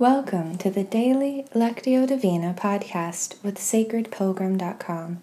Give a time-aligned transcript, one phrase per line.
[0.00, 5.20] Welcome to the daily Lectio Divina podcast with sacredpilgrim.com.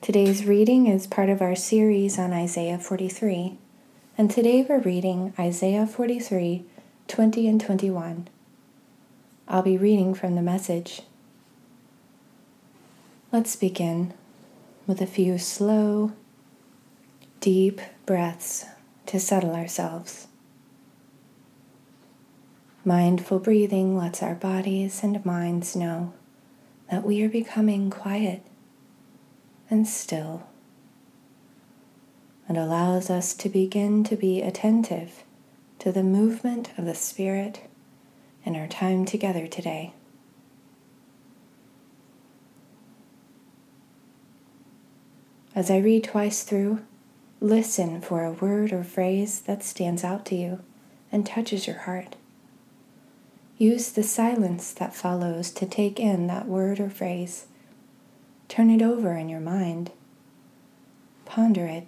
[0.00, 3.58] Today's reading is part of our series on Isaiah 43,
[4.16, 6.64] and today we're reading Isaiah 43
[7.08, 8.28] 20 and 21.
[9.48, 11.02] I'll be reading from the message.
[13.32, 14.14] Let's begin
[14.86, 16.12] with a few slow,
[17.40, 18.66] deep breaths
[19.06, 20.28] to settle ourselves.
[22.86, 26.12] Mindful breathing lets our bodies and minds know
[26.88, 28.42] that we are becoming quiet
[29.68, 30.46] and still.
[32.48, 35.24] It allows us to begin to be attentive
[35.80, 37.62] to the movement of the Spirit
[38.44, 39.92] in our time together today.
[45.56, 46.82] As I read twice through,
[47.40, 50.60] listen for a word or phrase that stands out to you
[51.10, 52.14] and touches your heart.
[53.58, 57.46] Use the silence that follows to take in that word or phrase.
[58.48, 59.92] Turn it over in your mind.
[61.24, 61.86] Ponder it.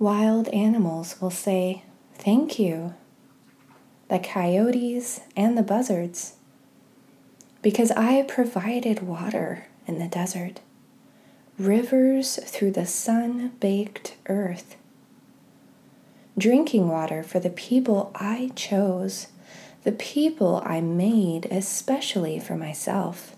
[0.00, 2.94] Wild animals will say, Thank you.
[4.08, 6.34] The coyotes and the buzzards.
[7.62, 10.58] Because I provided water in the desert,
[11.56, 14.74] rivers through the sun baked earth
[16.38, 19.28] drinking water for the people I chose,
[19.84, 23.36] the people I made especially for myself,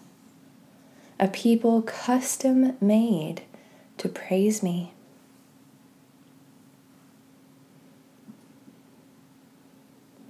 [1.18, 3.42] a people custom made
[3.98, 4.92] to praise me.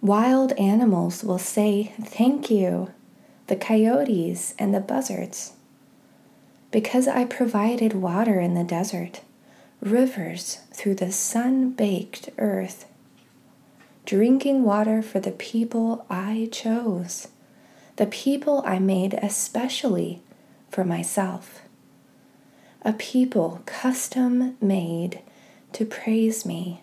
[0.01, 2.91] Wild animals will say thank you,
[3.49, 5.53] the coyotes and the buzzards,
[6.71, 9.21] because I provided water in the desert
[9.81, 12.87] rivers through the sun baked earth,
[14.05, 17.29] drinking water for the people I chose,
[17.97, 20.23] the people I made especially
[20.71, 21.63] for myself,
[22.83, 25.21] a people custom made
[25.73, 26.83] to praise me.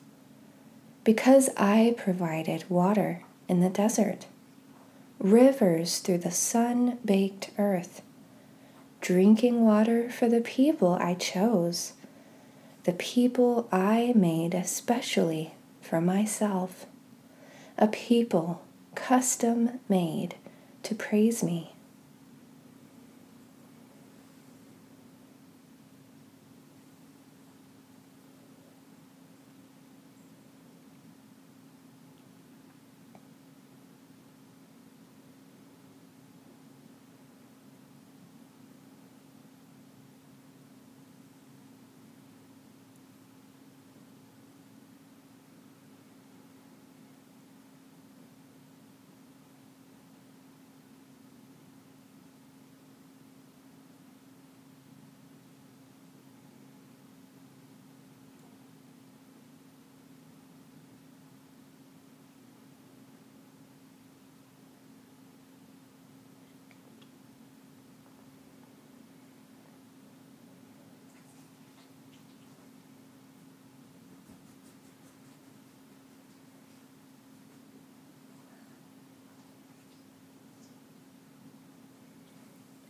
[1.03, 4.27] because I provided water in the desert,
[5.19, 8.01] rivers through the sun baked earth,
[9.01, 11.93] drinking water for the people I chose,
[12.83, 16.85] the people I made especially for myself,
[17.77, 18.61] a people
[18.95, 20.35] custom made
[20.83, 21.70] to praise me.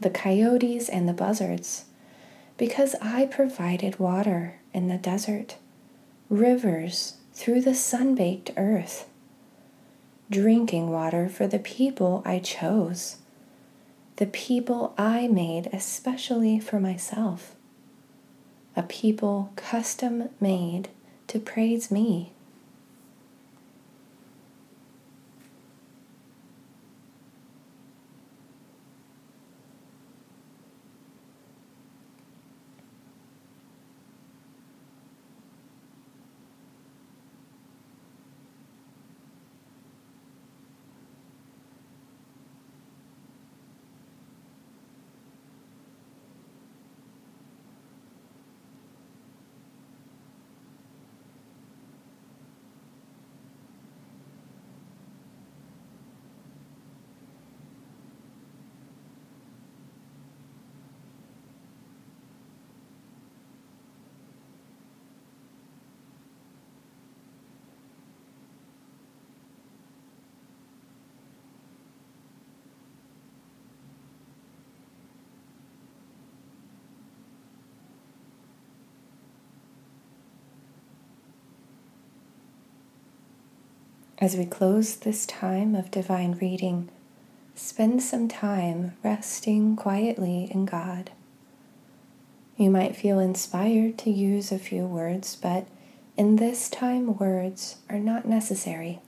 [0.00, 1.84] the coyotes and the buzzards,
[2.56, 5.56] because I provided water in the desert,
[6.28, 9.08] rivers through the sun baked earth,
[10.30, 13.16] drinking water for the people I chose,
[14.16, 17.54] the people I made especially for myself,
[18.76, 20.88] a people custom made
[21.28, 22.32] to praise me.
[84.20, 86.88] As we close this time of divine reading,
[87.54, 91.12] spend some time resting quietly in God.
[92.56, 95.68] You might feel inspired to use a few words, but
[96.16, 98.98] in this time, words are not necessary.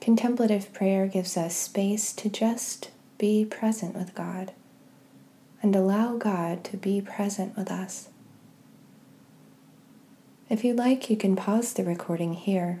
[0.00, 4.52] Contemplative prayer gives us space to just be present with God
[5.60, 8.08] and allow God to be present with us.
[10.48, 12.80] If you like, you can pause the recording here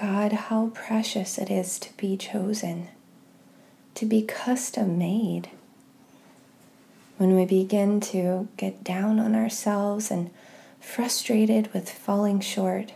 [0.00, 2.88] God, how precious it is to be chosen,
[3.94, 5.50] to be custom made.
[7.18, 10.30] When we begin to get down on ourselves and
[10.80, 12.94] frustrated with falling short,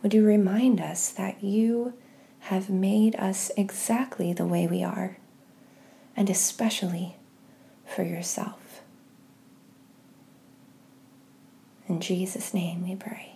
[0.00, 1.94] would you remind us that you
[2.40, 5.16] have made us exactly the way we are,
[6.16, 7.16] and especially
[7.84, 8.82] for yourself?
[11.88, 13.32] In Jesus' name we pray.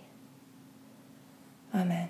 [1.75, 2.09] Amen.